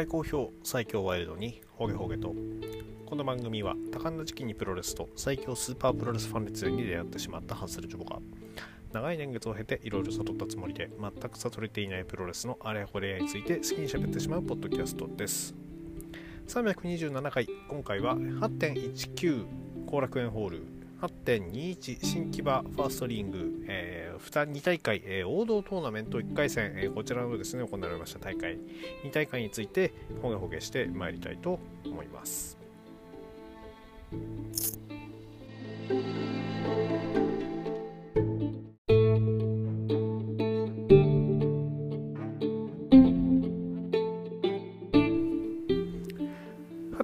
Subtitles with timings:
[0.00, 2.34] 大好評最強ワイルドにホゲホゲと
[3.04, 8.18] この番組は多感な時期にプロレスと最強スーパープロレスファン列に出会ってしまったハッスルジョボが
[8.94, 15.54] 長い年月を経ていろいろ悟ったつもりで全く悟れていないプロレスのあれこれやについて好きに喋ってしまうポッドキャストです。
[16.48, 19.44] 327回今回は8.19
[19.84, 20.62] 後楽園ホール
[21.02, 23.89] 8.21新木場ファーストリング、えー、
[24.28, 28.58] 2, 大会、えー、王道トーナメント1回戦、えー、こちらのですね行われました大会
[29.04, 32.58] 2大会についてほげほげしてまいりたいと思います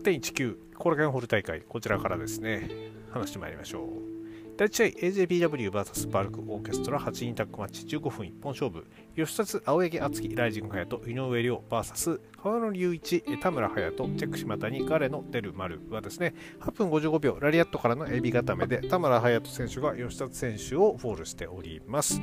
[0.07, 2.71] 8.19後楽園ホール大会こちらからですね
[3.11, 4.16] 話してまいりましょう。
[4.57, 4.87] 第1試合
[5.27, 22.23] AJBWVS バルクオーケストラ8人タッグマッチ15分一本勝負ヨシタツ青柳敦樹ライジング隼人井上亮 VS 川野隆一田村隼人チェック島谷ガレノ・デル・マルはですね8分55秒ラリアットからのエビ固めで田村隼人選手がヨシタツ選手をフォールしております、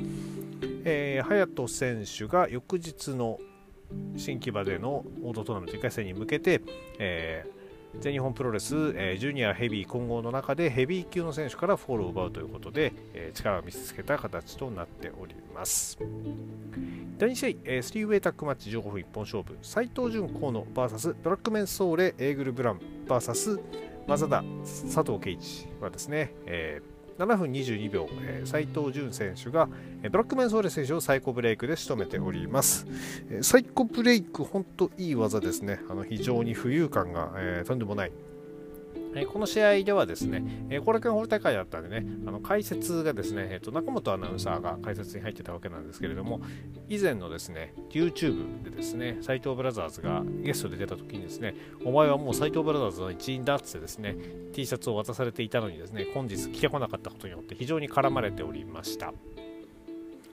[0.86, 3.38] えー、隼人選手が翌日の
[4.18, 6.62] 新木場での王道トーナメント1回戦に向けて、
[6.98, 7.63] えー
[8.00, 15.98] 全日本プロレス、えー、ジュニアヘビー混合の中でヘビー級の選手からフォールを奪うということで、えー、力を見せつけた形となっております。
[17.18, 19.58] 第2試合、えー、3ウェイタックマッチ15分一本勝負。
[19.62, 23.62] 斎藤潤河野 VS ドラッグメンソーレエーグル・ブラン VS
[24.08, 29.70] マザダ佐藤圭一はですね、えー7分22秒、えー、斉藤潤選手が、
[30.02, 32.88] えー、ブラックメンソーレ選手をサイコブレイクで仕留めております、
[33.30, 35.80] えー、サイコブレイク本当いい技ですね。
[35.90, 38.12] あの非常に浮遊感が、えー、とんでもない。
[39.16, 46.42] えこの試合ではですね、え後楽園ホール大会だったんでね、あの解説がですね、えー、と中本アナウンサーが解説に入ってたわけなんですけれども、
[46.90, 51.56] 以前のですね、YouTube でですね、斎藤ブラザーズがゲストで出た時にですね、
[51.86, 54.16] お前はもう斎藤ブラザーズの一員だってですね、
[54.54, 59.14] T シャツを渡されていたのにですね、本日着てこなかったことによって非常に絡まれておりました。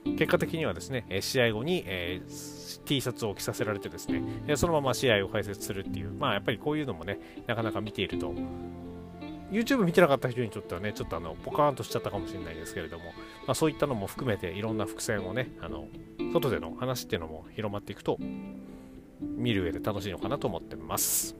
[0.03, 4.23] 結果的にはですね、試合後に、えー、T シャツを着させられてですね、
[4.55, 8.33] そのまま試合を解説するっていう、まあやっぱりこういうのもね、なかなか見ていると、
[9.51, 13.05] YouTube 見てなかった人にとってはね、ちょっとあのポカーンとしちゃったかもしれないですけれども、
[13.45, 15.87] まあ、そういったのも含めていろんな伏線をね、あの
[16.33, 18.17] 外での話っていうのも広まっていくと、
[19.19, 21.35] 見る上で楽しいのかなと思ってます。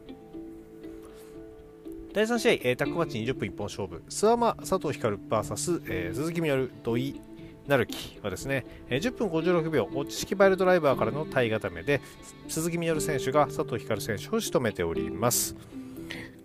[2.14, 7.22] 第3試合、えー、タックマッチ20分一本勝負、諏訪間佐藤光 VS、えー、鈴木みのる土井
[7.68, 12.02] なるきはですね、10分56秒、落ち式バイルドライバーからの体固めで、
[12.50, 15.56] 鈴木みのる選手が佐藤光選手を仕留めております。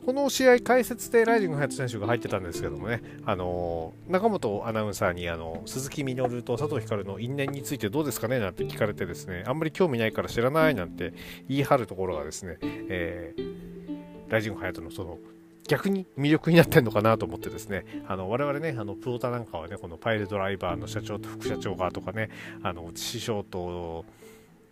[0.06, 11.12] この試合、解説でライジング隼人選手が入ってたんですけどもね、あの中本アナウンサーにあの鈴木みのると佐藤光の因縁についてどうですかねなんて聞かれてですね、あんまり興味ないから知らないなんて
[11.48, 15.18] 言い張るところがですね、えー、ライジング隼人のその
[15.66, 22.30] 逆に魅力になってるのかなと思ってですね、あの我々ね、あのプロタなんかはね、このパイルドライバーの社長と副社長がとかね、
[22.62, 24.04] あの師匠と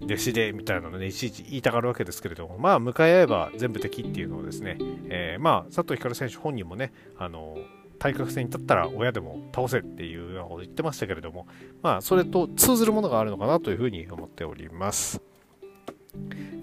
[0.01, 4.77] 弟子でみたいなのね、いちいち言いたがるわけですけれども、まあ、向かい合えば全部敵っていうのをですね、
[5.09, 7.57] えー、まあ、佐藤光選手本人もね、あの
[7.99, 11.47] 対角線に立ったら親でも倒せっていうようなこと言ってましたけれども、
[11.83, 15.23] まあ、それと通ずるものがあるのかなというふうに思っております。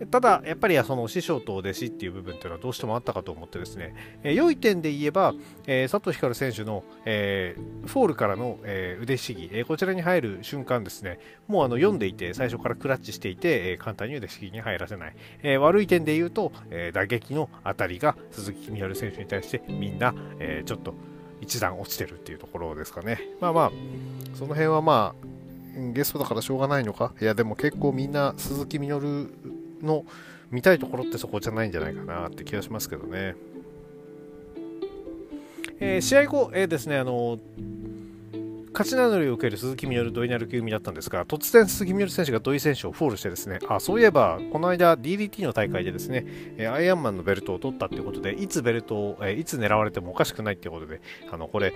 [0.09, 5.33] ただ、やっぱりその師匠と弟子っていう部分っていうのはどうしてもあったかと思ってですね、えー、良い点で言えば、
[5.67, 15.15] えー、佐藤光選手の、えー、フォールからの、えー、腕ひしぎ、え、こちらに入る瞬間ですね、もうあの読んでいて、最初からクラッチしていて、え、簡単に腕ひしぎに入らせない。
[15.43, 20.95] え、悪い点で言うと、え、打撃の当たりが鈴木みのる選手に対してみんな、え、ちょっと
[21.41, 23.19] 一段落ちてるっていうところですかね。
[23.39, 23.71] まあまあ、
[24.33, 25.40] その辺はまあ、
[25.93, 27.13] ゲストだからしょうがないのか？
[27.21, 29.33] いやでも結構みんな鈴木みのる
[29.81, 30.05] の
[30.51, 33.35] 見たいところってそこじゃないんじゃないかなって気がしますけどね。
[35.79, 37.39] えー、試合後、えー、ですね、あの
[38.73, 46.25] 勝ち名乗りを受ける鈴木みのる土井成組だったんですが、突然鈴木みのる選手が土井選手をフォールしてですね、あ、そういえば、この間 DDT の大会でですね、
[46.71, 51.01] アイアンマンのベルトを取ったということで、いつベルトを、いつ狙われてもおかしくないということで、
[51.31, 51.73] あの、これ、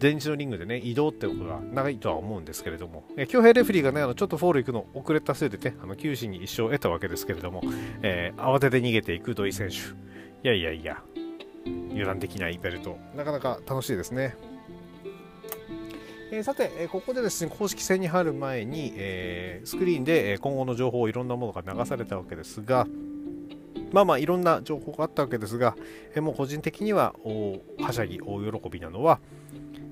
[0.00, 7.62] 前日のリングでね、移動ってことがないとは思うんですけれども、えー、強兵レフェリーがね、あのちょっとフォール行くの遅れたせいでね、あの、九死に一生得たわけですけれども、
[8.02, 9.76] えー、慌てて逃げていく土井選手。
[9.76, 9.80] い
[10.44, 11.02] やいやいや、
[11.90, 14.34] 油断できないベルト、なかなか楽しいですね。
[16.34, 22.86] え、さて、え、ここでですね公式戦に入る前に、え、スクリーンで今後の情報いろんなものが流されたわけですが
[23.92, 25.76] まあまあいろんな情報があったわけですが、
[26.14, 29.20] え、もう個人的には大はしゃぎ大喜びなのは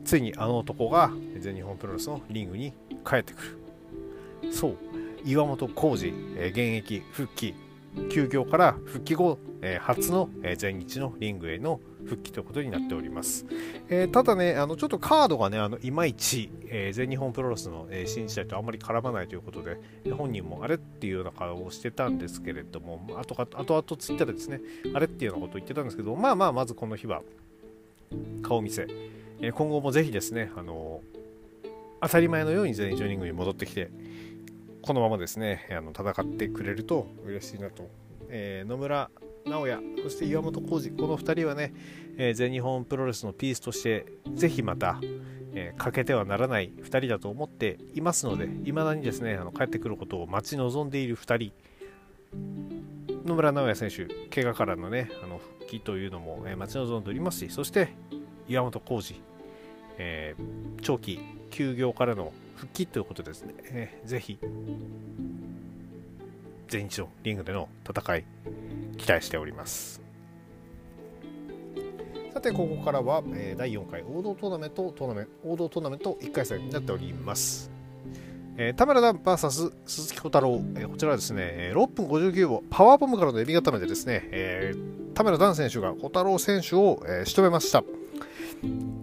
[0.07, 2.73] ついにあの男が全日本プロレスのリングに
[3.07, 3.43] 帰ってく
[4.43, 4.51] る。
[4.51, 4.77] そう
[5.27, 7.55] 岩本浩二、え、現役復帰
[8.11, 13.47] 休業から復帰後、え、初の、え、全日のリングへの復帰ということになっております。
[13.89, 19.79] えー、ただね、あのちょっとカードがね、あのいまいち、えー、全日本プロレスの、えー、新時代とあんまり絡まないということで、
[20.13, 24.61] 本人もあれっていうような顔をしてたんですけれども、あとあとあとツイッターでですね、
[24.95, 27.23] あれっていうようなことを言ってたんですけど、まあまあ、まずこの日は
[28.43, 28.87] 顔見せ、
[29.41, 31.01] え今後もぜひですね、あの
[32.01, 33.91] 当たり前のように全日リングに戻ってきて、
[34.83, 37.89] このままですね、あの戦ってくれると嬉しいなと。
[38.31, 39.11] えー、野村
[39.47, 41.73] 直哉、そして岩本浩二、この2人はね、
[42.17, 45.01] えー、全日本プロレスのピースとして、ぜひまた、
[45.55, 51.53] えー、欠けてはならない2人だと思っていますので、いまだにですね、あの帰ってくることを待ち望んでいる2人、
[53.25, 57.89] 野村直哉選手、怪我からのね、あの復帰というのも、えー、待ち望んでおりますし、そして
[58.49, 59.21] 岩本浩二、
[59.99, 64.39] えー、長期休業からの復帰ということですね、えー、ぜひ、
[66.71, 68.25] 全日のリングでの戦い、
[68.97, 70.01] 期待しております。
[72.33, 77.73] さて、ここからは、えー、第4回王道トーナメントトーナメント、王道トーナメント1回戦になっております。
[78.57, 87.83] えー、田村段 VS 鈴木小太郎、えー、こちらはですね、6分59秒、パワーボムからのエビ固めでですね、えー、田村段選手が小太郎選手を、えー、仕留めました。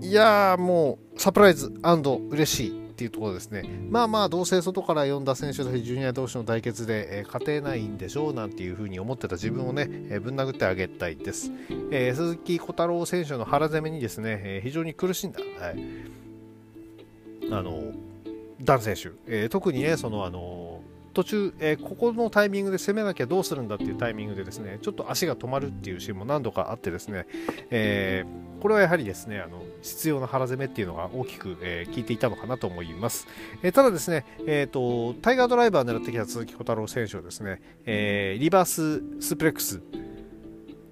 [0.01, 1.73] いやー、もうサプライズ
[2.29, 3.63] 嬉しいっていうところですね。
[3.91, 11.51] まあまあ、どうせ外から呼んだ選手たち、ジュニア同士の対決で、えー、勝てないんでしょうなんていうふうに思ってた自分をね、えー、ぶん殴ってあげたいです。
[11.91, 15.39] えー、鈴木小太郎選手の腹攻めにですね、え非常に苦しんだ。
[15.39, 15.83] はい、
[17.51, 17.83] あの、
[18.63, 20.76] ダン選手、え特にね、その、あの、
[21.17, 27.25] 途中、えー、ここのタイミングで攻めなきゃどうするんだっていうタイミングでですねちょっと足が止まるっていうシーンも何度かあってですね、
[27.71, 33.27] えー、これはやはりですねあの必要な腹攻めっていうのが大きく、えー、効いていたのかなと思います、
[33.63, 39.81] えただですね、えーと、タイガードライバー狙ってきた鈴木小太郎選手をですね、えリバーススプレックス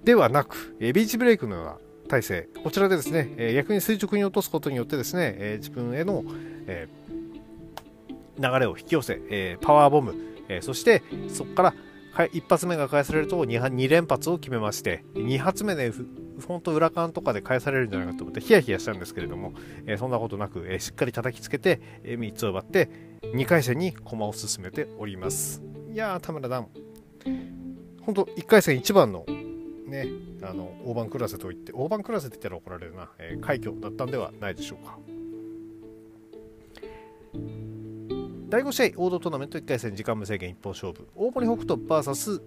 [0.02, 1.76] ではなく、えビーチブレイクのような
[2.08, 6.24] 体勢こちらでですね、え逆に垂直に落とすことによってですね、え自分への、
[6.66, 7.05] えー
[8.38, 10.14] 流れを引き寄せ、えー、パワーボム、
[10.48, 11.74] えー、そしてそこから
[12.32, 15.92] 一発目が返されると 2, 2連発を決めまして2発目で
[16.46, 19.52] 本当裏感とかで返されるんじゃないかと思ってヒヤヒヤしたんですけれども、
[19.86, 22.88] えー、そんなことなく、えー、しっかり叩きつけて、えー、3つを奪って
[23.22, 25.62] 2回戦に駒を進めております。
[25.92, 26.68] いやー田村段
[28.02, 29.24] 本当1回戦一番の
[29.86, 30.06] ね
[30.42, 34.98] あの大盤クラスといって大盤クラスって言ったら怒られるな、え、快挙だったんではないでしょうか。
[38.48, 41.08] 第5試合、王道トーナメント1回戦時間無制限一本勝負。
[41.16, 42.40] 大森北斗 VS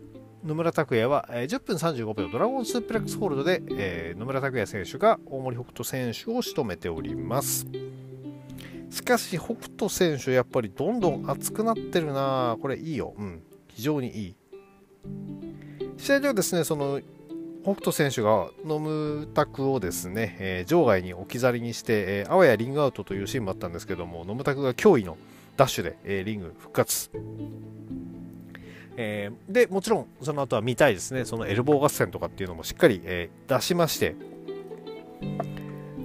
[0.45, 7.67] 野村拓也は、えー、10分35秒ドラゴンスープレックスホールドで、えー、野村拓也選手が大森北斗選手を仕留めております。
[8.89, 13.13] しかし、北斗選手、やっぱりどんどん熱くなってるなこれいいよ。
[13.17, 13.43] うん。
[13.67, 14.35] 非常にいい。
[15.97, 17.01] 試合ではですね、その、
[17.63, 25.17] 北斗選手が野村拓をですね、えー、場外に置き去りにして、えー、あわやリングアウトというシーンもあったんですけども、野村拓が驚異の
[25.59, 27.11] ダッシュで、えー、リング復活。
[28.95, 31.25] えー、で、もちろんその後は見たいですね。
[31.25, 34.15] そのエルボー合戦とかっていうのもしっかり、えー、出しまして。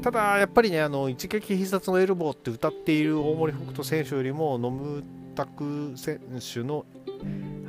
[0.02, 5.04] ただ、やっぱりね、あの一撃必殺のエルボーって歌っている大森北斗選手よりも、ノム
[5.36, 6.20] タク選
[6.52, 6.84] 手の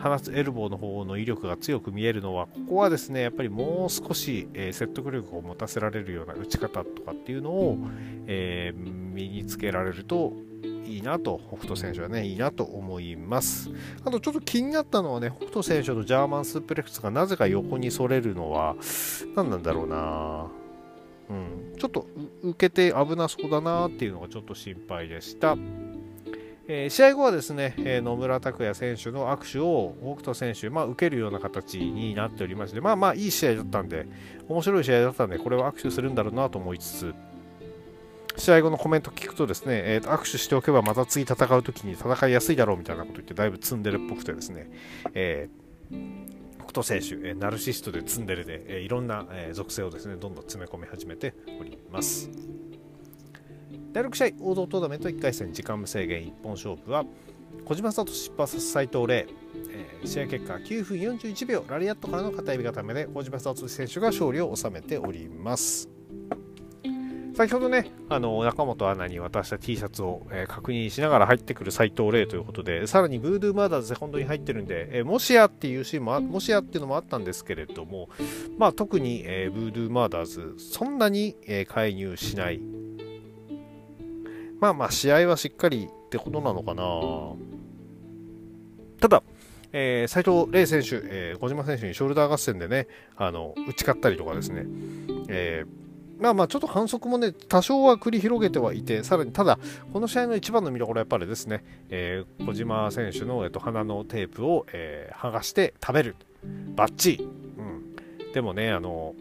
[0.01, 7.77] 放つエルボーの方の威力が強く見えるのは、ここはですね、やっぱりもう少し、えー、説得力を持たせられるような打ち方とかっていうのを、
[8.25, 10.34] えー、身につけられると
[10.86, 13.70] いいなと、北斗選手はね、いいなと思います。
[14.04, 18.75] あとちょっと気になったのはね、北斗選手のジャーマンスープレックスがなぜか横に反れるのは、
[19.36, 20.48] 何なんだろうな
[21.30, 22.08] うん、ちょっと
[22.44, 25.58] 受けて危なそうだなっていうのがちょっと心配でした。
[26.68, 34.08] えー、試合後はですね、えー、野村拓也選手の握手を北斗選手、まあ、受けるような形になっておりまして、まあまあいい試合だったんで、
[34.48, 37.15] 面白い試合だったんで、これは握手するんだろうなと思いつつ、
[38.38, 44.70] 試合後のコメント聞くとですね、えー、握手しておけばまた次戦う時に戦いやすいだろうみたいなこと言ってだいぶツンデレっぽくてですね、
[45.13, 52.30] えー、北斗選手、え、ナルシストでツンデレで、え、いろんな、え、属性をですねどんどん詰め込み始めております。
[53.94, 57.06] 第6試合、王道トーナメント1回戦時間無制限一本勝負は
[57.63, 59.27] 小島聡 VS 斎藤麗、
[59.70, 65.95] えー、試合結果9分41秒ラリアットからの片指固めで小島聡選手が勝利を収めております。
[67.36, 78.08] 先ほどね、あの中本アナに渡した T シャツを、えー、確認しながら入ってくる斎藤麗ということで、さらにブードゥーマーダーズセコンドに入ってるんで、えー、もしやっていうシーンももしやっていうのもあったんですけれども、
[78.58, 82.62] まあ、特に、えー、ブードゥーマーダーズ、そんなに、え介入しない。
[84.62, 86.84] まあまあ、試合はしっかりってことなのかな。
[89.01, 89.24] ただ、
[89.74, 92.88] えー、斉藤麗選手、えー、小島選手にショルダー合戦でね、
[93.18, 94.65] あの打ち勝ったりとかですね、
[95.27, 95.85] えー、
[96.20, 99.60] まあまあちょっと反則もね、多少は繰り広げてはいて、さらにただ、
[99.92, 106.16] この試合の一番の見どころはやっぱりですね、えー、小島選手の、えーと、鼻のテープを、えー、剥がして食べる。
[106.76, 109.16] バッチリ、うん、でもね、あの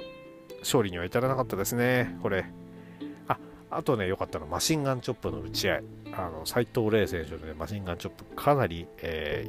[0.61, 2.45] 勝利には至らなかったですね、これ。
[3.29, 3.39] あ
[3.71, 5.85] あとね、良かったのマシンガンチョップの打ち合い。
[6.17, 9.49] あの斉藤麗選手の、ね、マシンガンチョップ、かなり、え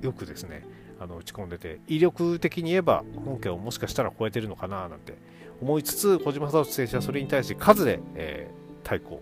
[0.00, 0.66] ー、よくですね、
[0.98, 5.14] あの打ち込んでて、威力的に言えば本家をもしかしたら超えてるのかななんて
[5.60, 9.20] 思いつつ、小島聡選手はそれに対して数で、えー、対抗。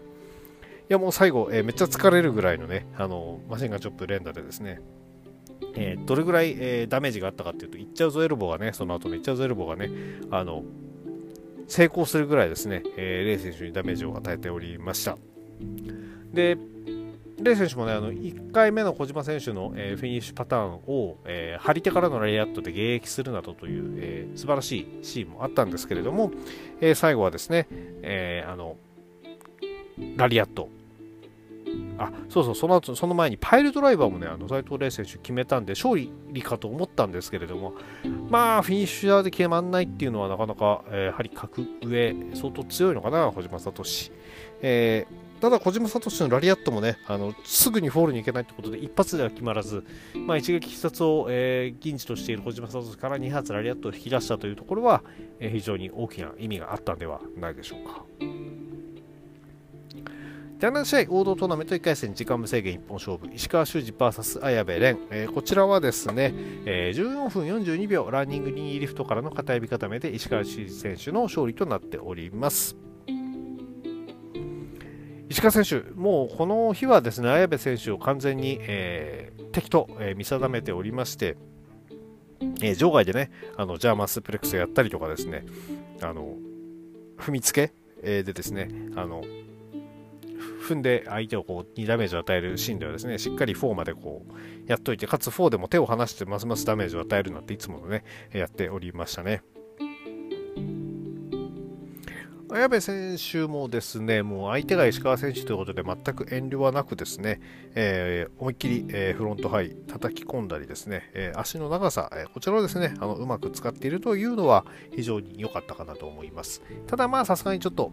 [0.88, 4.80] いやもう最後、えー、めっちゃ疲れるぐらいのね、あのマシンガンチョップ連打でですね、
[5.74, 9.90] えー、どれぐらい、えー、ダメージがあったかっていうと、いっちゃうぞエルボーがね、その後のいっちゃうぞエルボーがね、
[10.30, 10.62] あの
[11.68, 15.18] 成功するぐらいですね、えー、レイ選手にダメージを与えておりました。
[16.32, 16.56] で、
[17.46, 26.30] レイ選手もね、あの1回目の小島選手の、えー、フィニッシュパターンを、えー、張り手からのラリアットで迎撃するなどという、えー、素晴らしいシーンもあったんですけれども、
[26.80, 27.68] え、最後はですね、
[28.02, 28.76] え、あの
[30.16, 30.68] ラリアット、
[31.98, 36.10] あそうそう、その後その前にパイルドライバーもね、あの斉藤レイ選手決めたんで、勝利
[36.42, 37.74] かと思ったんですけれども、
[38.28, 43.82] まあ、フィニッシュで決まんないっていうのは、なかなか、えー、やはり格上、相当強いのかな、小島聡。
[44.62, 55.02] えーただ小島聡のラリアットもねあのすぐにフォールに行けないということで一発では決まらず、まあ、一撃必殺を、えー、矜持としている小島聡から2発ラリアットを引き出したというところは、
[55.40, 58.04] えー、非常に大きな意味があったんではないでしょうか。
[60.58, 66.32] 第7試合、王道トーナメント1回戦、時間無制限一本勝負、石川修司 VS 綾部蓮、えー、こちらはですね、
[66.64, 72.85] えー、14分42秒、ランニング2リフトからの片指固めで石川修司選手の勝利となっております。
[75.28, 81.36] 石川選手、もうこの日はですね、綾部選手を完全に、えー、敵と、えー、見定めておりまして、
[82.62, 85.44] えー、場外でね、あのジャーマンスプレックスやったりとかですね、
[86.00, 86.36] あの
[87.18, 89.24] 踏みつけ、えー、でですね、あの
[90.68, 99.42] 踏んで相手をこう2ダメージを与えるシーンではですね、しっかり4までこうやっといて、かつ4でも手を離してますますダメージを与えるなんていつものね、やっておりましたね。
[102.48, 107.40] 綾部選手もですね、もう相手が石川選手ということで全く遠慮はなくですね、
[107.74, 116.62] えー、思いっきり、えー、フロントハイ叩き込んだりですね、えー、足の長さ、えこちらをですね、あのうまく使っているというのは非常に良かったかなと思います。
[116.86, 117.90] ただまあさすがにちょっと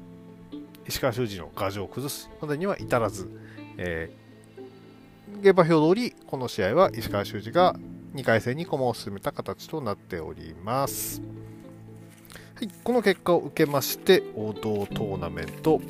[0.88, 3.31] 石川修司の牙城を崩すまでには至らず、
[3.77, 7.75] えー、現場表通りこの試合は石川修司が
[8.13, 11.42] 2回戦に駒を進めた形となっております。
[12.55, 15.81] はい、この結果を受けまして王道トーナメント。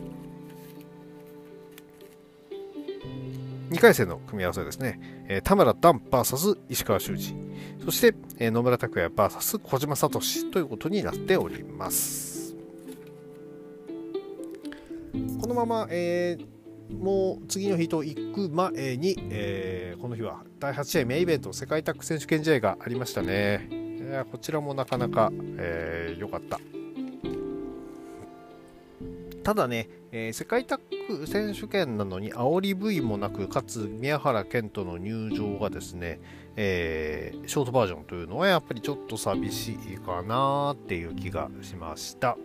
[3.69, 7.35] 2回戦の組み合わせですね、えー、田村段 VS 石川修司。
[7.83, 12.55] そして、えー、野村拓也 VS 小島聡ということになっております。
[15.41, 23.82] このまま、えー、もう次の日と行く前に、えー、この日は第8試合メインイベント世界タッグ選手権試合がありましたね。
[24.13, 26.59] やこちらもなかなか良、えー、かった。
[29.43, 30.79] ただね、えー、世界タッ
[31.09, 36.21] グ選手権なのに煽り V もなく、かつ宮原健人の入場がですね、
[36.55, 42.37] えー、ショートバージョンというのはやっぱりちょっと寂しいかなっていう気がしました。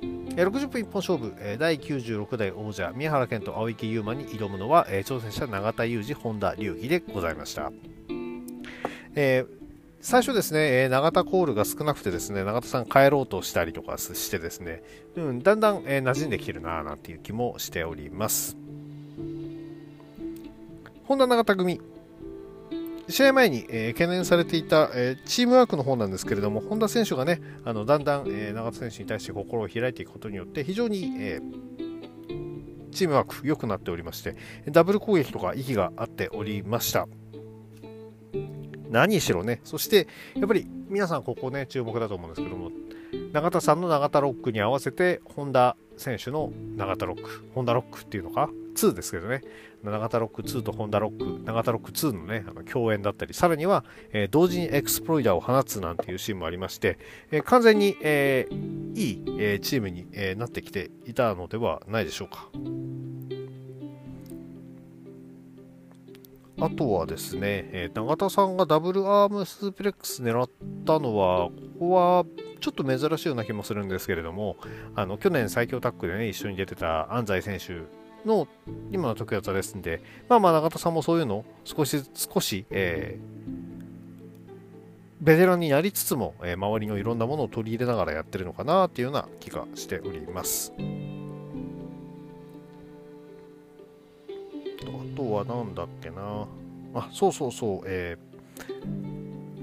[0.00, 7.72] 60分一本勝負、第96代王者、宮原健人、青池優馬に挑むのは、挑戦者永田裕二、本田隆起でございました。
[9.14, 9.57] えー
[10.00, 14.82] 最初ですね、えー、永田コールが少なくてですね、永田さん帰ろうとしたりとかしてですね、
[15.16, 18.56] うん、だんだん、えー、馴染んできてるなぁなんていう気もしております。
[21.04, 21.80] 本田永田組、
[23.08, 31.40] 試合前に、えー、懸念されていた、えー、チームワークの方なんですけれども、本田選手がね、あのだんだん、えー、永田選手に対して心を開いていくことによって、非常に、え
[32.92, 34.36] チームワーク良くなっておりまして、
[34.70, 37.08] ダブル攻撃とか息があっておりました。
[38.90, 42.70] 何しろね、そしてやっぱり皆さんここね、注目だと思うんですけども、
[43.32, 49.42] 永田さんの永田ロックに合わせて、本田選手の永田ロック、ホンダロックっていうのか、2ですけどね、
[49.82, 56.98] 永田ロック2と本田ロック、永田ロック2のね、あの共演だったり、さらには、えー、同時にエクスプロイダーを放つなんていうシーンもありまして、
[57.30, 62.48] えー、完全に、えー、いい、えチームに、えなってきていたのではないでしょうか。
[66.60, 70.50] あとはですね、えー、永田さんがダブルアームスープレックス狙っ
[70.84, 72.24] たのは、ここは
[72.60, 74.56] ちょっと珍しいような気もするんですけれども、
[74.96, 78.48] あの去年最強タッグでね、一緒に出てた安西選手の
[78.90, 90.72] 今の時技ですんで、まあまあ永田さんもそういうの少し少し、えー、ベテランになりつつも、えー、周りのいろんなものを取り入れながらやってるのかなっていうような気がしております。
[95.18, 96.46] とは何だっけな。
[96.94, 98.16] あ、そうそうそう、え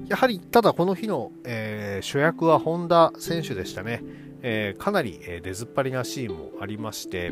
[0.06, 4.04] ー、やはりただこの日の、えー、主役は本田選手でしたね。
[4.42, 7.32] えー、かなり、え出ずっぱりなシーンもありまして、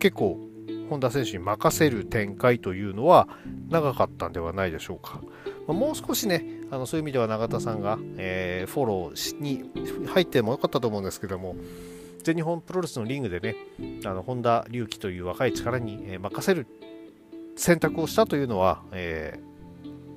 [0.00, 0.40] 結構
[0.88, 3.28] 本田選手に任せる展開というのは
[3.68, 5.20] 長かったんではないでしょうか。
[5.68, 9.70] まあ、もう少しね、あのそういう意味では永田さんが、えー、フォローに
[10.08, 11.54] 入ってもよかったと思うんですけども、
[12.22, 13.56] 全日本プロレスのリングでね、
[14.04, 16.66] あの本田隆起という若い力に、え任せる
[17.56, 19.38] 選択をしたというのは、え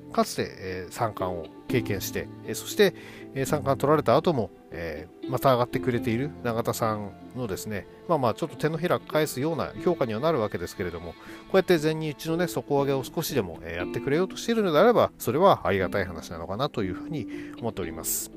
[0.08, 2.94] ー、かつて、えー、三冠を経験して、え、そして、
[3.34, 11.16] え、三冠取られた後も、え、また上がってくれている永田さんのですね、まあまあちょっと手のひら返すような評価にはなるわけですけれども、こ
[11.54, 17.26] うやって全日中のね、底上げを少しでもやってくれようとしているのであれば、それはありがたい話なのかなというふうに
[17.58, 18.35] 思っております。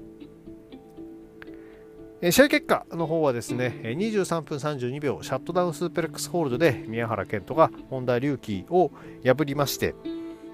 [2.22, 8.92] 試合結果の方はですね、23分32秒、シャットダウンスーペレックスホールドで宮原健人が本田隆起を
[9.24, 9.96] 破りまして、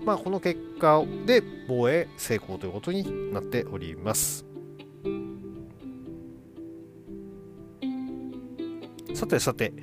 [0.05, 4.45] まあ、この結果で防衛成功ということになっております。
[9.15, 9.73] さてさて、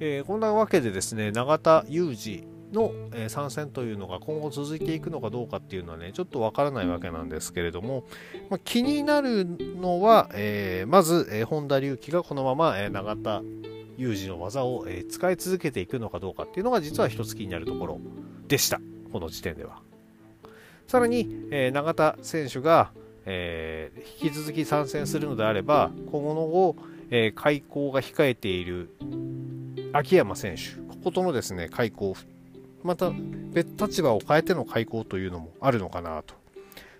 [0.00, 2.92] えー、こんなわけでですね、永田裕二の、
[3.28, 8.04] 参戦というのが今後続いていくのかどうかっていうのはね、ちょっとわからないわけなんですけれども、
[8.50, 13.42] まあ、気になるのは、えー、まず、えー、本田隆起がこのまま、えー、永田
[13.96, 18.00] 裕二の技を、え使い続けていくのかどうかっていうのが実は一つ気になるところ
[18.48, 18.80] でした。
[19.12, 19.80] この時点では。
[20.86, 22.90] さらに、え永田選手が、
[23.26, 26.76] え引き続き参戦するのであれば、今後の後、
[27.10, 28.90] え開校が控えている
[29.92, 32.14] 秋山選手、こことのですね、開校
[32.82, 33.10] また
[33.52, 36.34] 別立場を変えての開講というのもあるのかなと。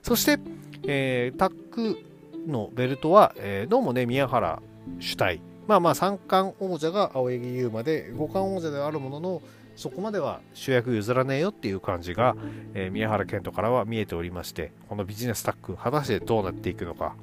[0.03, 0.39] そして、
[0.87, 1.99] えー、タック
[2.47, 4.61] のベルトは、えー、どうもね、宮原
[4.99, 5.41] 主体。
[5.67, 9.43] まあまあ、三冠王者が青柳優馬で、五冠王者ではあるものの、
[9.77, 12.37] そこまでは主役譲らねえよっていう感じが、
[12.75, 17.15] えー、宮原健人からは見えておりまして、このビジネスタック、果たしてどうなっていくのか。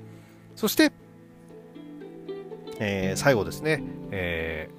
[0.55, 0.91] そして、
[2.79, 4.69] えー、最後ですね、え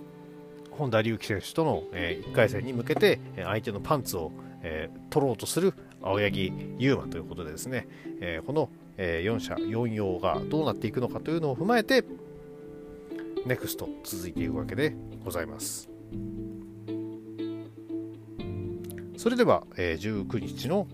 [0.72, 7.86] 本田隆起選手との、え1回戦に向けて相手のパンツを、え取ろうとする青柳優馬ということでですね、
[8.20, 12.04] えこの、え4者4用がどうなっていくのかというのを踏まえて
[13.46, 15.88] NEXT 続いていくわけでございます。
[19.16, 20.86] それでは、え19日の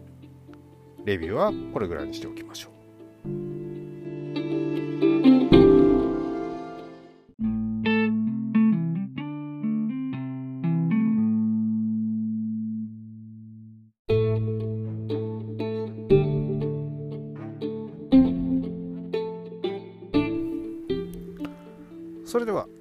[1.04, 2.75] レビューはこれぐらいにしておきましょう。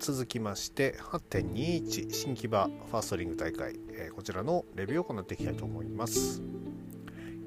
[0.05, 6.43] 続きまして8.21新木場ファーストリング大会、えー、こちらのレビューを行っていきたいと思います。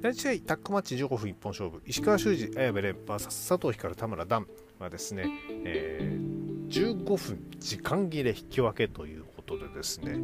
[0.01, 1.81] 第1試合タックマッチ15分一本勝負。
[1.87, 4.49] 石川修司綾部蓮 VS 佐藤光田村段
[4.81, 5.31] はですね、
[5.65, 10.19] えー、15分時間切れ引き分けということでですね、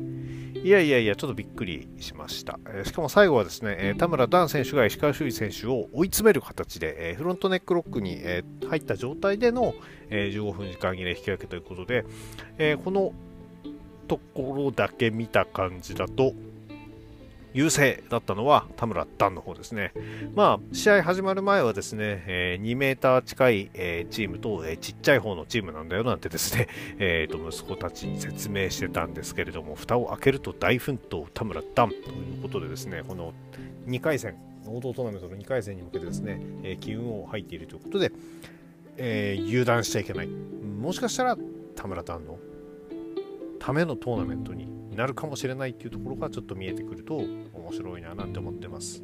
[0.62, 2.58] いやいやいや、ちょっとびっくりしました。
[2.66, 9.74] えー、しかも最後はですね、えー、田村ダン選手が石川修司選手を追い詰める形で、えー、フロントネックロックに、え入った状態での、
[10.10, 12.04] え15分時間切れ引き分けということで、
[12.58, 13.12] えこの
[14.06, 16.34] ところだけ見た感じだと、
[17.54, 19.92] 優勢だったのは田村段の方ですね。
[20.34, 26.66] まあ、試合始まる前はですね、えー、2メーター近い、えー、チームと、えー、ちっちゃい方のチームなんだよなんてですね、
[26.98, 31.98] えー、と息子たちに説明してたんですけれども、蓋を開けると大奮闘田村段とい
[32.38, 33.32] うことでですね、この
[33.86, 34.34] 2回戦、
[34.66, 38.10] 王道トーナメントの2回戦に向けてですね、えー、機運を入っているということで、
[38.96, 40.26] えー、油断しちゃいけない。
[40.26, 41.38] もしかしたら
[41.76, 42.36] 田村段の
[43.60, 49.02] ためのトーナメントになるかもしれないっていうところがちょっと見えてくると面白いななんて思ってます。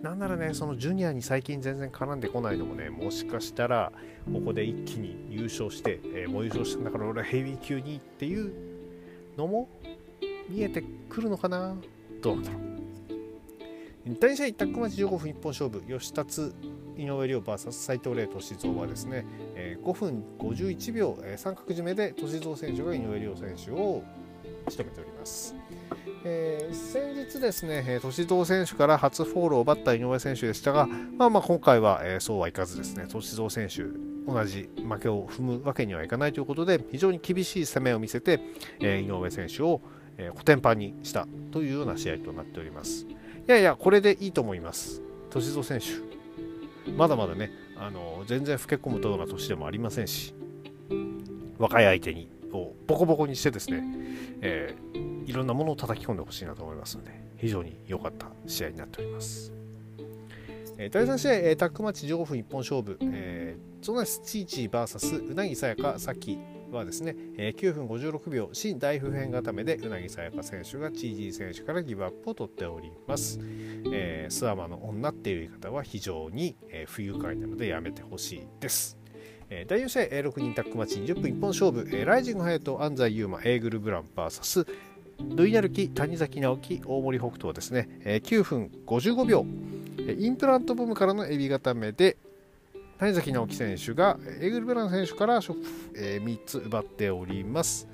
[0.00, 3.92] なんならね、そのジュニアに最近全然絡んでこないのもね、もしかしたら
[4.32, 8.52] ここで一気に優勝して、えー、もう優勝したんだから俺はヘビー級にっていう
[9.36, 9.68] のも
[10.48, 11.76] 見えてくるのかな
[12.20, 12.62] どうなんだろう。
[14.18, 16.52] 第2試合、タックマッチ15分一本勝負、吉達
[16.96, 24.02] 井上涼 VS 斉藤麗俊三はですね、えー、5分51秒、えー、三角締めで俊三選手が井上涼選手を
[24.68, 25.54] 仕留めております。
[26.24, 33.82] えー、先日ですね、え、歳三選手から初フォールを奪った井上選手でしたが、まあまあ今回は、えー、そうはいかずですね、歳三選手
[34.30, 38.40] 同じ負けを踏むわけにはいかないということで非常に厳しい攻めを見せて、
[38.80, 39.80] えー、井上選手を、
[40.16, 43.04] え、コテンパンにしたというような試合となっております。
[43.04, 43.16] い
[43.48, 45.02] やいやこれでいいと思います。
[45.30, 46.12] 歳三選手。
[46.96, 50.34] まだまだねあの全然老け込むような年でもありませんし
[51.58, 52.41] 若い相手に。
[52.52, 53.82] をボコボコにしてですね、
[54.40, 59.52] えー、いろんなものを叩き込んでほしいなと思いますので非常に良かった試合になっております。
[60.78, 66.38] えー、第3試合、えー、タックマッチ15分一本勝負、えー、ゾナスチーチー VS うなぎさやかさき
[66.72, 73.38] はですね、えー、9分56秒新大普遍固めでうなぎさやか選手がチージー選手からギブアップを取っております、
[73.92, 79.01] えー、スワマの女っていう言い方は非常に、えー、不愉快なのでやめてほしいです。
[79.54, 84.66] え第4試合、え6人タックマッチ20分一本勝負、えライジングハヤト安西優馬エーグルブラン VS
[85.36, 89.44] ルイナルキ谷崎直樹大森北斗ですね、え9分55秒。
[90.18, 92.16] インプラントボムからのエビ固めで
[92.98, 95.56] 谷崎直樹選手がエーグルブラン選手からショッ、
[95.96, 97.86] え3つ奪っております、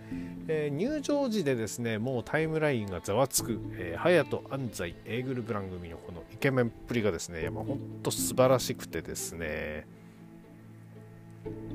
[0.46, 9.97] え入場時でですねもうタイムラインがざわつく、えー、隼人安西エーグルブラン組のこのイケメンっぷりがですね本当素晴らしくてですね。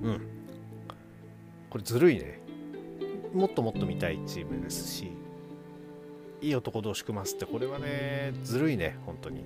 [0.03, 0.21] うん。
[1.69, 2.39] これずるいね。
[3.33, 5.11] もっともっと見たいチームですし
[6.39, 9.43] いい男同士組ますってこれはねずるいね本当に。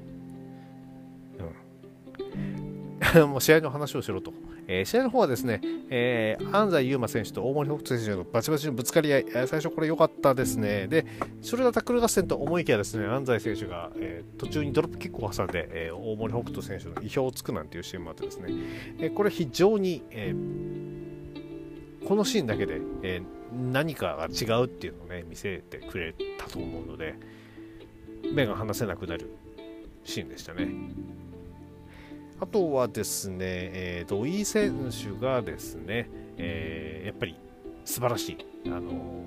[3.16, 3.30] うん。
[3.32, 4.34] もう試合の話をしろと、
[4.68, 11.06] えー、試合の方はですね、えー、安西優馬選手と大森北斗選手のバチバチのぶつかり合い、え、最初これ良かったですねで
[11.42, 18.48] それがタックル合戦と思いきやですね安西選手が、えー、途中にドロップキックを挟んで、えー、大森北斗選手の意表をつくなんていうシーンもあってですね、
[19.00, 27.16] えー、これ非常に、えー、このシーンだけで、えー、何かが違うっていうのをね見せてくれたと思うので
[28.34, 29.32] 目が離せなくなる
[30.04, 30.68] シーンでしたね。
[32.40, 37.36] あとはですね、えー、土井選手がですね、えー、やっぱり
[37.84, 38.38] 素晴らしい。
[38.68, 39.24] あの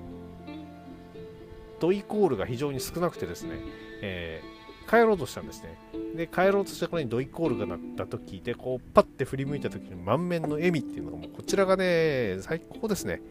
[1.81, 3.55] 土井コールが非常に少なくてですね、
[4.03, 5.79] えー、帰ろうとしたんですね。
[6.15, 13.23] で、帰ろうとした頃に土井コールが鳴った時で、こう、パッて振り向いた時に満面の笑みっていうのがもうこちらがね、最高ですね。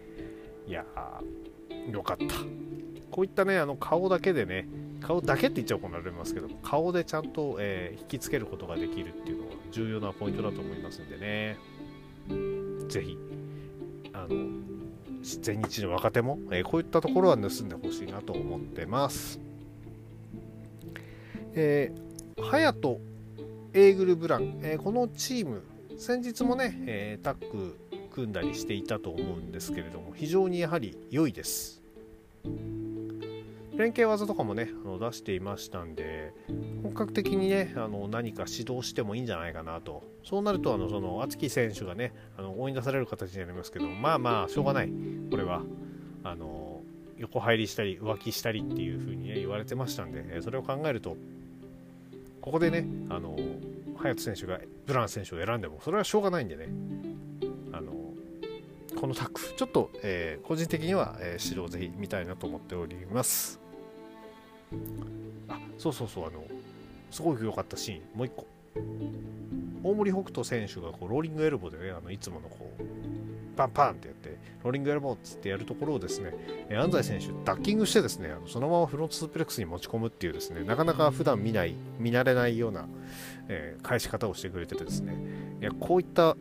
[0.68, 2.26] いやー、よかった。
[3.12, 4.68] こういったね、あの顔だけでね、
[5.02, 11.58] 顔だけって言っちゃうことになりますけど顔でちゃんと、えー、引きつけることができるっていうのは重要なポイントだと思いますんでね。
[12.88, 13.18] ぜひ
[14.14, 14.70] あの
[15.22, 19.40] 全日の若手も、えー、こういったところは盗んでほしいなと思ってます。
[21.54, 23.00] えー、ハヤト
[23.74, 25.64] エーグルブラン、えー、このチーム
[25.98, 27.78] 先日もね、えー、タッグ
[28.12, 31.82] 組んだりしていたと思うんですけれども非常にやはり良いです。
[33.80, 36.34] 連携技とかもねあの出していましたんで
[36.84, 40.04] 本格的にねあの何か指導してもいいんじゃないかなと。
[40.26, 44.92] そうなるとあのその敦貴選手がねあの追い出される形になりますけどまあまあしょうがない。
[45.32, 45.63] これは。
[46.22, 46.82] あの
[47.18, 51.15] 横入りしたり浮気したりっていう風にね言われてましたんでそれを考えると
[52.42, 53.38] ここでねあの
[53.98, 56.68] 隼人選手がブラン選手を選んでもそれはしょうがないんでね。
[57.72, 57.94] あの
[59.00, 63.69] このタックちょっと、えー、個人的には、えー、指導ぜひ見たいなと思っております。
[65.48, 66.44] あそうそうそうあの
[67.12, 68.18] すごく良かったシーン。
[68.18, 68.48] もう一個。
[69.84, 72.84] 大森北斗選手がこうローリングエルボーでねあのいつものこう
[73.56, 76.34] パンパンってやってローリングエルボーっつってやるところをですね
[76.72, 82.88] 安西選手ダッキングしてですねあのそのままフロントスープレックスに持ち込むっていうですねなかなか普段見ない見慣れないような、
[83.48, 85.16] えー、返し方をしてくれててですね。
[85.62, 86.38] いやこういった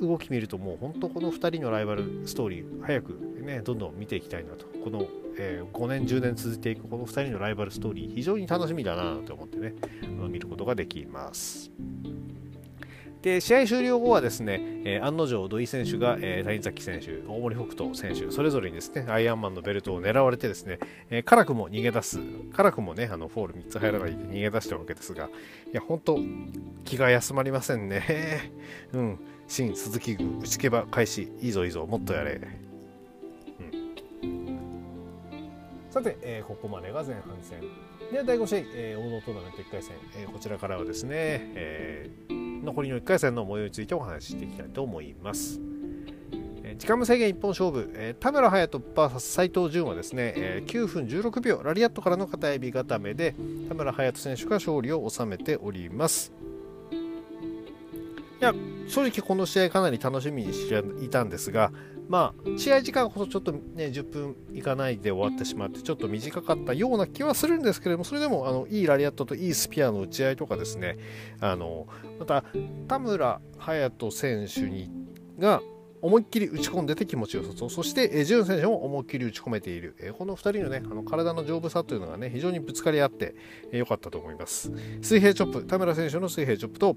[0.00, 3.12] 動き見るともう本当この2人のライバルストーリー早く
[3.44, 4.66] ねどんどん見ていきたいなと。
[4.84, 5.06] この
[5.38, 9.74] えー、5年、10年続いていくこの2人のライバルストーリー、非常に楽しみだなと思ってね、
[10.28, 11.70] 見ることができます。
[13.22, 22.18] で試合終了後はですね、えー、案の定、土井選手が、えー、谷崎選手、大森北斗選手、それぞれにですね、アイアンマンのベルトを狙われてですね、えー、辛くも逃げ出す、
[22.52, 25.30] 辛くもね、あのフォール3つ入らないで逃げ出したわけですが、い
[25.72, 26.18] や、本当、
[26.84, 28.50] 気が休まりませんね。
[28.92, 32.71] うん、新鈴木軍、打ちけば開始、いいぞいいぞ、もっとやれ。
[35.92, 37.60] さて、えー、ここまでが前半戦。
[38.10, 41.12] では、第5試合、えー、王道トーナメント1回戦、えー、こちらからはですね、
[41.54, 45.60] えー、残りの1回戦の模様についてお話ししていきたいと思います。
[46.62, 53.34] えー、時間無制限一本勝負、えー、田村隼人 VS 斉藤潤はですね、えー、9分16秒、ラリアットからの片指固めで、
[53.68, 56.32] 田村隼人選手が勝利を収めております。
[58.40, 58.54] いや、
[58.88, 61.70] 正直この試合かなり楽しみにしていたんですが、
[62.08, 70.98] まあ、試合時間こそちょっとね、10分いかないで終わってしまって、ちょっと短かったような気はするんですけれども、それでも、あの、いいラリアットといいスピアの打ち合いとかですね、
[71.40, 71.86] あの、
[72.18, 72.44] また、
[72.88, 74.90] 田村隼人選手に
[75.38, 75.62] が
[76.02, 77.70] 思いっきり打ち込んでて気持ちよさそう。
[77.70, 83.36] そして、えー、ジュン選手も思いっきり打ち込めている、えー、この2人のねあの体の丈夫さというのがね非常にぶつかり合って
[83.70, 84.72] 良、えー、かったと思います。
[85.00, 86.96] 水平チョップ田村選手の水平チョップと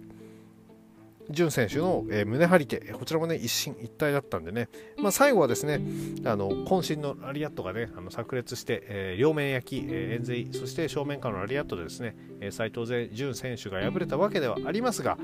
[1.30, 5.82] 潤選手の、えー、胸張り手、こちらもね、一進一退だったんでね、まあ、最後はですね、
[6.26, 12.16] あの渾身のラリアットがね、あの炸裂して、えー、両面焼き、えー、円髄、そして正面からのラリアットでですね、
[12.52, 15.18] 斎、えー、藤潤選手が敗れたわけではありますが、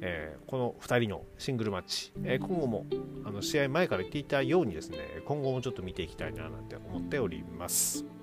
[0.00, 2.86] えー、この2人のシングルマッチ、えー、今後も
[3.24, 8.15] あの試合前から言っていたようにですね、今後もちょっと見ていきたいななんて思っております。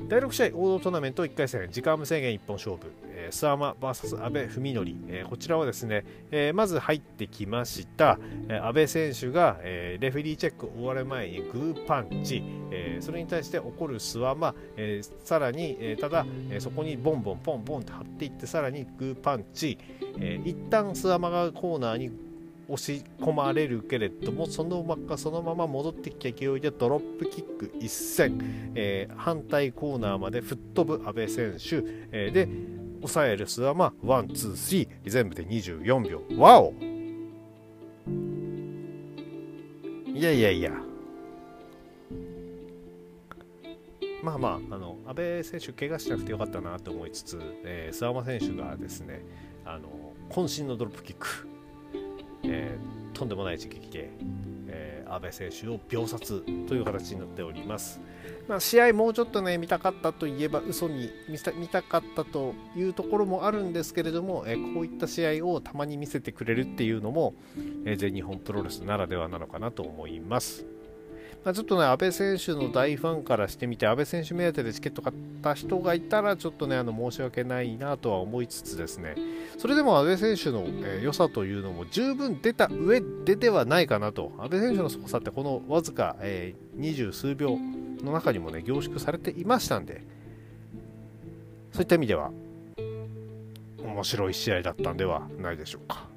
[0.00, 19.78] 第6試合、王道トーナメント1回戦、時間無制限一本勝負、えー、諏訪間 VS 阿部文則、えー、こちらはですね、えー、まず入ってきました、えー、阿部選手が、えー、レフェリーチェック終わる前にグーパンチ、えー、それに対して怒る諏訪魔、えー、さらに、えー、ただ、えー、そこにボンボンポンポンって張っていって、さらにグーパンチ、
[20.18, 22.10] えー、一旦諏訪魔がコーナーに
[22.68, 32.48] 押し込まれるけれどもそのままそのまま戻ってきた勢いでドロップキック一閃、えー、反対コーナーまで吹っ飛ぶ阿部選手、えー、で
[33.04, 35.10] 抑える諏訪魔 one two three。
[35.10, 36.22] 全部で24秒。
[36.38, 36.72] Wow！
[40.06, 40.72] いやいやいや。
[44.22, 49.22] まあまあ、あの阿部選手、怪我しなくてよかったなと思いつつ、えー、諏訪間選手がですね
[49.66, 51.46] あの渾身のドロップキック、
[52.44, 54.10] えー、とんでもない一撃で、
[54.68, 58.00] えー、安倍選手を秒殺という形になっております。
[58.48, 67.34] まあ、試合もうちょっとね見たかったといえば嘘に見たかったというところもあるんですけれども、え、こういった試合をたまに見せてくれるっていうのも、
[67.86, 70.66] え、全日本プロレスならではなのかなと思います。
[71.44, 79.14] まあ、ちょっとね、安倍選手の大ファンからしてみて、安倍選手目当てでチケット買った人がいたら、ちょっとね、あの申し訳ないなとは思いつつですね、
[79.58, 87.58] それでも安倍選手の、えー、良さというのも十分出た上でではないかなと、安倍選手の凄さって、このわずか、えー、二十数秒
[88.02, 90.02] の中にもね、凝縮されていましたんで、
[91.72, 92.30] そういった意味では、
[93.82, 96.13] 面白い試合だったんではないでしょうか。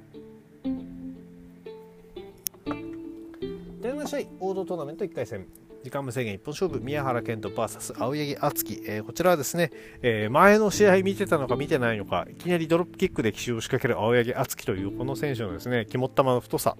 [4.06, 5.46] 試合王道トーナメント1回戦。
[5.82, 6.80] 時間無制限一本勝負。
[6.80, 9.70] 宮原健人 VS 青柳敦樹、えー、こちらはですね、
[10.02, 16.76] えー、前の試合見てたのか見てないのかいきなりドロップキックで奇襲を仕掛ける青柳敦樹というこの選手のですね肝っ玉の太さ。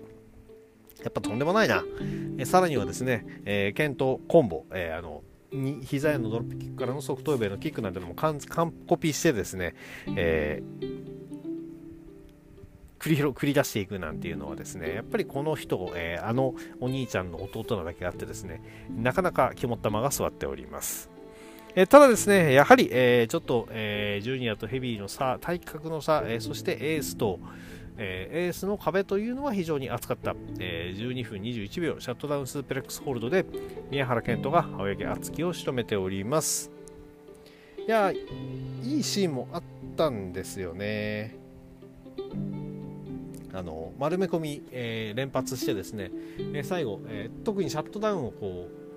[1.02, 1.84] やっぱとんでもないな、
[2.38, 8.40] えー、さらにはですね、えー、健人コンボ、えー、あのに膝へのドロップキックからのソフトウェブへのキックなんてのも完
[8.86, 9.74] コピーしてですね、
[10.16, 11.17] えー
[12.98, 21.10] 繰り繰り出していくなんていうのはですねやっぱりこの人、えー、あのお兄ちゃんの弟なだけあってですねなかなか肝っ玉が座っております。
[21.74, 27.38] えただですね、やはり、えー、ちょっと、えー、ジュニアとヘビーの差、体格の差、えー、そしてエースと、
[27.98, 33.44] え、エースの壁というのは非常に厚かった、え、12分21秒シャットダウンスープレックスホールドで
[33.90, 36.72] 宮原健人が青柳敦樹を仕留めております。
[37.86, 39.62] いやいいシーンもあっ
[39.96, 41.36] たんですよね。
[43.52, 48.88] あの丸め込み、えー、連発してですね、えー、最後、えー、特にシャットダウンをこう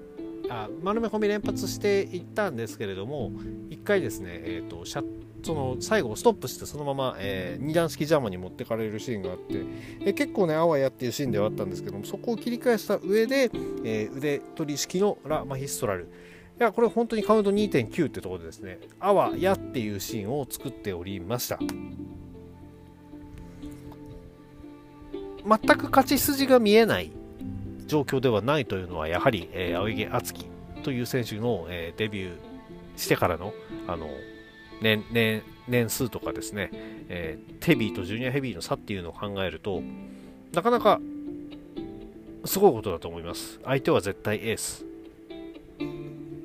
[0.49, 3.31] あ丸め込み連発していったんですけれども
[3.69, 5.03] 1回ですね、えーと、シャ
[5.43, 9.63] その最後ストップしてそのまま、えー、2段式ジャマに持ってかれるシーンがあって、
[10.01, 13.49] えー、結構ねあわやっていうシーンではあったんですけどもそこを切り返した上で、
[13.83, 16.11] えー、腕取り式のラ・マヒストラル。
[16.59, 21.57] いやこれ本当にカウント2.9ってところでですねあわやっていうシーンを作っておりました。
[25.45, 27.11] 全く勝ち筋が見えない
[27.87, 30.45] 状況ではないというのは、やはり、えー、青柳敦樹
[30.83, 32.31] という選手の、えー、デビュー
[32.95, 33.53] してからの
[33.87, 34.07] あの
[34.81, 36.69] 年年年数とかですね、
[37.09, 39.81] えー、ヘビーとジュニアヘビーの差っていうのを考えると、
[40.53, 40.99] なかなか
[42.45, 43.59] すごいことだと思います。
[43.63, 44.85] 相手は絶対エース。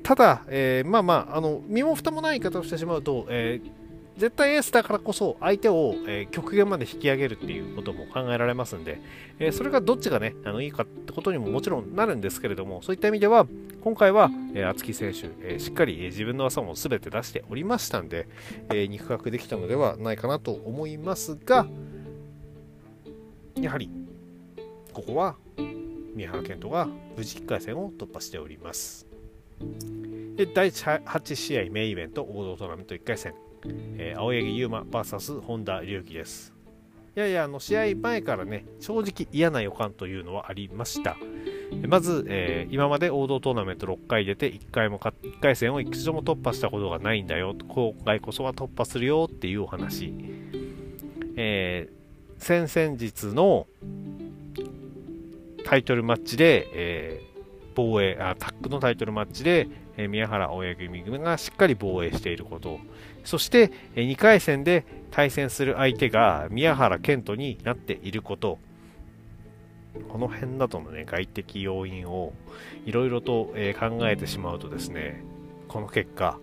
[0.03, 3.71] ただ、えー、まあまあ、あの身も蓋もない言い方をしてしまうと、えー、
[4.17, 8.99] 絶対エースだからこそ相手を、えー、極限まで引き上げるっていうことも考えられますんで、
[9.37, 13.45] えー、それがどっちがね、あのいいかってことにももちろんなるんですけれども、そういった意味では、
[13.83, 18.27] 今回は、えー、厚木選手、え、しっかり、え、自分の技も全て出しておりましたんで、
[18.73, 21.67] え、肉薄できたのではないかなと思いますが、
[23.61, 23.91] やはり、
[24.93, 25.35] ここは、
[26.15, 29.05] 宮原健人が無事1回戦を突破しております。
[30.35, 33.33] で第8試合メインイベント王道トーナメント1回戦
[33.97, 36.53] えー、青柳優馬 VS 本田隆起です。
[37.15, 41.17] いやいや、あの試合前からね、正直嫌な予感というのはありました。
[41.87, 50.13] まず、えー、今まで王道トーナメント6回出て1回もか1回戦を一度も突破したことがないんだよ、今回こそは突破するよっていうお話。
[51.35, 53.67] えー、先々日の
[55.65, 57.27] タイトルマッチで、えー
[57.77, 59.67] 防衛あタッグのタイトルマッチで、
[59.97, 62.79] え、宮原青柳組がしっかり防衛していること。
[63.23, 68.59] そして、え、2回戦で対戦する相手が宮原健人になっていること。
[70.09, 72.33] この辺などの、ね、外的要因を
[72.85, 75.23] いろいろと、え、考えてしまうとですね
[75.67, 76.37] この結果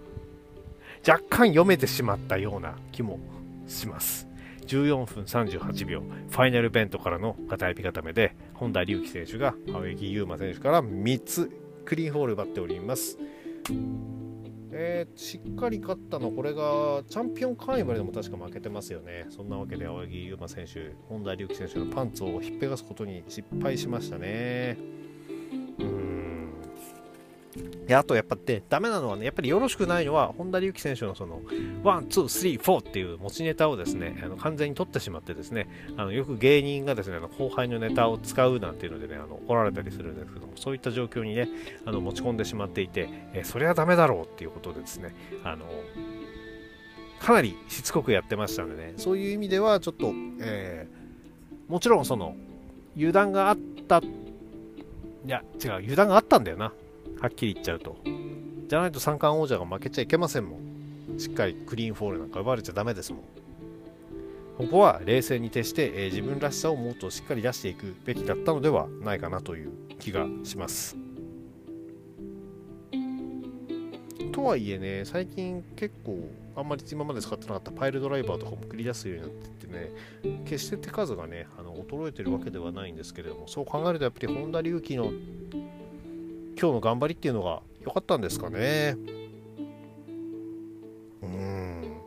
[1.07, 3.19] 若干読めてしまったような気も
[3.67, 4.27] します。
[4.67, 11.51] 14分38秒、ファイナルベントからの片指固めで、本田隆起選手が青柳優馬選手から3つ
[11.85, 13.19] クリーンホール奪っております。
[14.77, 19.27] えー、しっかり勝ったの、これがチャンピオンカーニバルでも確か負けてますよね。
[19.31, 24.77] そんなわけで青柳優馬選手、本田隆起選手のパンツを引っぺがすことに失敗しましたね
[25.79, 26.14] うん。
[27.87, 31.41] であとやっぱってダメなのはねやっぱりよろしくないのは本田竜輝選手のその
[31.83, 41.49] one two three four っていう持ちネタをですねあの完全に取ってしまってですねあのよく芸人がですねあの後輩のネタを使うなんていうのでねあの怒られたりするんですけどもそういった状況にね
[41.85, 45.15] あの持ち込んでしまっていて、えー、それはダメだろうっていうことでですね
[45.45, 45.67] あの
[47.21, 52.37] かなりしつこくやってましたんでねそういう意味ではちょっと、えー、もちろんその
[52.97, 53.57] 油断があっ
[53.89, 56.73] たいや違う油断があったんだよな。
[57.21, 57.97] はっきり言っちゃうと。
[58.69, 61.19] じゃないと三冠王者が負けちゃいけませんもん。
[61.19, 63.23] しっかりクリーンフォールなんか奪われちゃダメですもん。
[64.59, 70.97] ここは冷静に徹して、えー、自分らしさをもっとしっかり出していくべきだったのではないかなという気がします。
[74.33, 79.93] とはいえね、最近結構あんまり今まで使ってなかったパイルドライバーとかも繰り出すようになっててね、
[80.45, 85.13] 決して手数がね、あの衰えてるわけではないんですけれども、そう考えるとやっぱり本田隆起の
[86.59, 88.97] 今日の頑張りっていうのが良かったんですかね。
[91.23, 92.01] うん。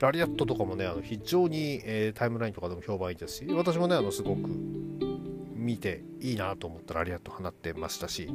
[0.00, 8.28] ラリアットとかもね、あの非常に、えー、タイムラインとかでも評判いいですし、私もね、あのすごく見ていいなと思ったラリアット放ってましたし、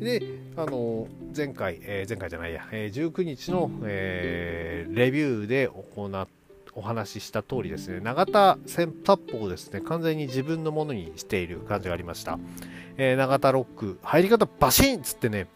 [0.00, 0.22] で、
[0.56, 6.43] あの前回、えー、前回じゃないや、えー、19日の、えー、レビューで行った
[6.76, 12.38] お話しした通りですね、永田戦タップをですね、完全に自分のものにしている感じがありました。
[12.96, 15.46] えー、永田ロック、入り方バシンっつってね、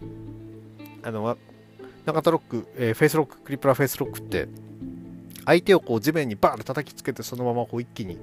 [1.02, 1.37] あの、
[2.07, 4.48] 永田ロック、えー、フェイスロック、クリップラーフェイスロックって、
[5.44, 8.18] 相手をこう地面にバーンと叩きつけて、そのままこう一気に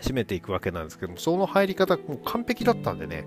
[0.00, 3.24] 絞めていくわけなんですけども、その入り方、もう完璧だったんでね、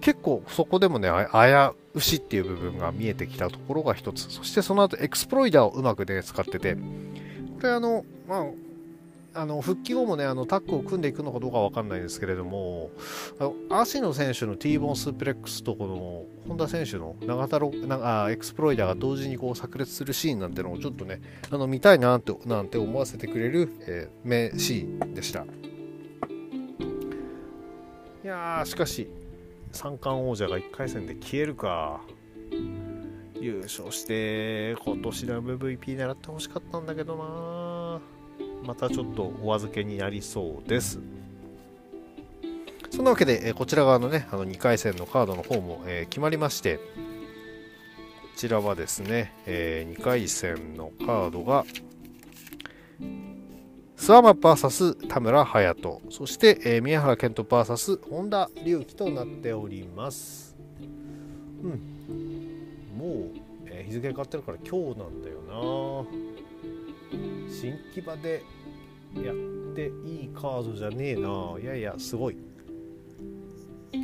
[0.00, 1.38] 結構そこでもね、危
[1.94, 6.76] うしっていう部分が見えてきたところが一つ、そしてその後エクスプロイダーをうまくね、使ってて、
[7.62, 8.46] これあの、ま
[9.34, 12.90] あ、あの復帰後もねあのタッグを組んでいくのかどうかわかんないですけれども
[13.70, 21.22] 芦野選手の T ボーンスープレックスとこの本田選手の永田ロなあエクスプロイダーが同時にこう炸裂するシーンなんてのをちょっとね
[21.52, 25.44] あの見たいなってなんて思わせてくれる、えー、名シーンでした。
[28.24, 29.08] いやーしかし
[29.70, 32.00] 三冠王者が1回戦で消えるか。
[33.42, 38.00] 優勝して今年の MVP 狙ってほしかったんだけどな。
[38.64, 41.00] またちょっとお預けになりそうです。
[42.90, 46.82] そんなわけで、えこちら側のね、あの2回戦のカードの方も、え、決まりまして、こ
[48.36, 51.64] ちらはですね、え、2回戦のカードが、
[53.96, 60.54] スワマ VS 田村隼人、そして、え、宮原健人 VS 本田隆起となっております。
[61.62, 62.01] うん、
[63.02, 63.30] もう、
[63.66, 65.52] えー、日付変わってるから今日なんだよな。
[67.50, 68.44] 新木場で
[69.16, 71.56] やっていいカードじゃねえな。
[71.60, 72.36] いやいやすごい。
[73.92, 73.96] う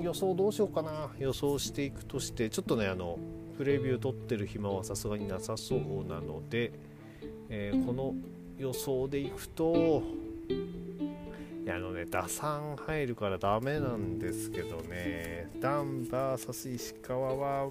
[0.00, 1.10] ん予想どうしようかな。
[1.18, 3.18] 予想していくとしてちょっとねあの
[3.56, 6.72] プレビュー取ってる暇はさすがになさそうなので、
[7.48, 8.14] えー、この
[8.58, 10.02] 予想でいくと
[11.68, 15.50] やあのね打算入るからダメなんですけどね。
[15.60, 17.68] ダン VS 石川は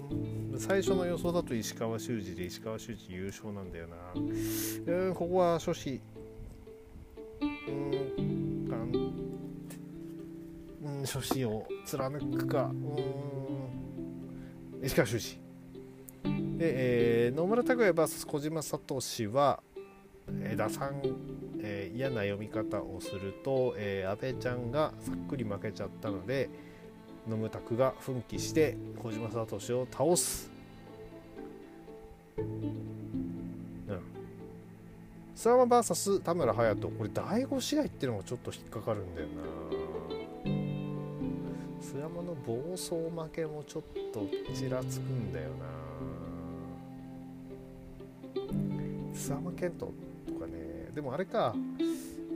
[0.56, 3.96] 最初の予想だと石川修司で石川修司優勝なんだよな。
[4.14, 6.00] うんここは初子
[7.40, 8.92] うんガン
[10.84, 12.66] うん初子を貫くか。
[12.66, 12.74] う
[14.80, 14.84] ん。
[14.84, 15.40] 石川修司。
[16.22, 19.00] で、えー、野村拓也 VS 小島聡
[19.32, 19.60] は
[20.42, 21.00] え打算、
[21.60, 26.48] えー、嫌な読み方をすると、えー、安倍ちゃんがさっくり負けちゃったので
[27.28, 30.50] 野村拓が奮起して小島聡を倒す、
[32.38, 34.00] うん、
[35.34, 39.78] スワマ VS 田村隼人これ第5試合っていうのがちょっと引っかかるんだよな。
[41.80, 43.82] 須山の暴走負けもちょっ
[44.12, 45.78] とちらつくんだよな。
[49.14, 50.07] 須山健人
[50.98, 51.54] でもあれか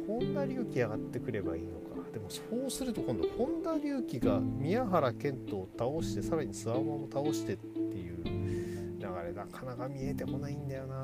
[0.07, 2.09] 本田隆起上がってくればいいのか。
[2.13, 10.95] でもそうすると今度本田隆起が宮原健人を倒してさらに諏訪間も倒してっていう流れなかなか見えてこないんだよな。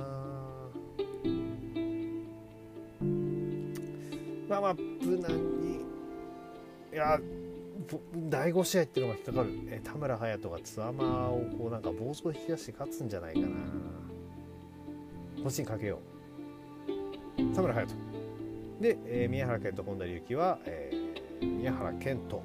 [4.48, 5.78] まあまあ無難に
[6.92, 7.18] いや
[8.14, 13.48] 第5試合っていうのが引っかかる、え田村隼人が津山をこうなんか暴走引き出して勝つんじゃないかな。
[15.42, 16.07] こっちにかけよう。
[17.55, 18.80] 田村隼人。
[18.80, 22.43] で、えー、宮原健人本田隆起は、えー、宮原健人。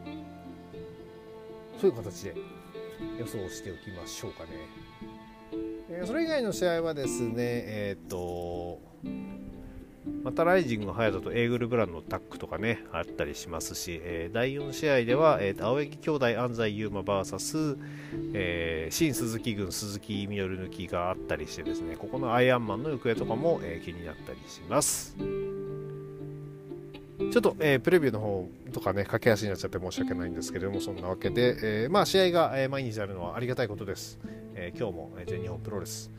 [1.80, 2.36] そういう形で
[3.20, 4.50] 予想しておきましょうかね、
[5.89, 8.80] えー、それ以外の試合はですねえっ、と
[10.24, 17.78] またライジング隼人とエーグルブランのタックとかねあったりしますし、えー、第4試合では、えー、青柳兄弟安西優真 VS、
[18.34, 25.16] えー、新鈴木軍鈴木みのる抜きがあったりしてですねここのアイアンマンの行方とかも、えー、気になったりします
[27.18, 34.20] ちょっと、えー、プレビューの方とかね、駆け足になっちゃって申し訳ないんですけれども、そんなわけで、えー、まあ、試合が、えー、毎日あるのはありがたいことです。
[34.56, 36.12] え今日も、え全日本プロレス、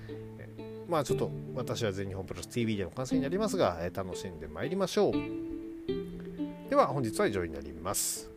[0.89, 5.13] まあちょっと私は全日本プロレス TV での観戦になりますが、え楽しんでまいりましょう。
[6.69, 8.31] では本日は以上になります。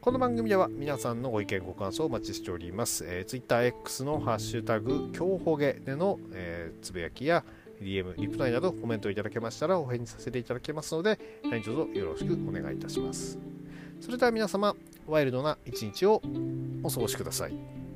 [0.00, 3.04] この番組では皆さんのご意見ご感想をお待ちしております。
[3.06, 7.44] えー、TwitterX のハッシュタグ、今日ほげでの、えー、つぶやきや
[7.82, 13.38] DM、リプライなどコメントいただけましたらお返事させていただけますので、何卒よろしくお願いいたします。
[14.00, 14.76] それでは皆様、
[15.06, 16.22] ワイルドな一日を
[16.82, 17.87] お過ごしください。